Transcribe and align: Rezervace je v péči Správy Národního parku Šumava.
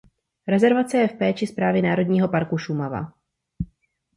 Rezervace 0.47 0.97
je 0.97 1.07
v 1.07 1.13
péči 1.17 1.47
Správy 1.47 1.81
Národního 1.81 2.27
parku 2.27 2.57
Šumava. 2.57 3.13